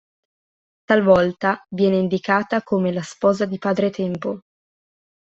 [0.83, 4.39] Talvolta viene indicata come la sposa di Padre Tempo.